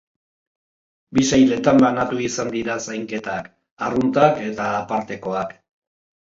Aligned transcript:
Bi 1.17 1.25
sailetan 1.35 1.81
banatu 1.83 2.21
izan 2.29 2.49
dira 2.55 2.77
zainketak: 2.87 3.51
arruntak 3.89 4.41
eta 4.47 4.67
apartekoak. 4.81 5.55